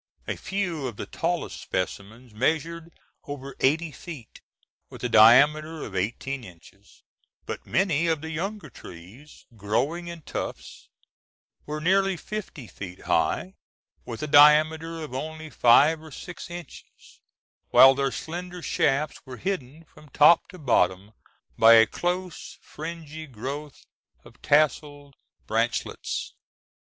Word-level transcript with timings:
A 0.27 0.35
few 0.35 0.87
of 0.87 0.95
the 0.97 1.05
tallest 1.05 1.61
specimens 1.61 2.33
measured 2.33 2.91
over 3.25 3.55
eighty 3.59 3.91
feet, 3.91 4.41
with 4.89 5.03
a 5.03 5.09
diameter 5.09 5.83
of 5.83 5.95
eighteen 5.95 6.43
inches; 6.43 7.03
but 7.45 7.67
many 7.67 8.07
of 8.07 8.21
the 8.21 8.31
younger 8.31 8.71
trees, 8.71 9.45
growing 9.55 10.07
in 10.07 10.23
tufts, 10.23 10.89
were 11.67 11.79
nearly 11.79 12.17
fifty 12.17 12.65
feet 12.65 13.01
high, 13.01 13.53
with 14.03 14.23
a 14.23 14.27
diameter 14.27 15.03
of 15.03 15.13
only 15.13 15.51
five 15.51 16.01
or 16.01 16.09
six 16.09 16.49
inches, 16.49 17.19
while 17.69 17.93
their 17.93 18.11
slender 18.11 18.63
shafts 18.63 19.23
were 19.23 19.37
hidden 19.37 19.85
from 19.85 20.09
top 20.09 20.47
to 20.47 20.57
bottom 20.57 21.13
by 21.59 21.73
a 21.73 21.85
close, 21.85 22.57
fringy 22.59 23.27
growth 23.27 23.85
of 24.25 24.41
tasseled 24.41 25.15
branchlets. 25.45 26.33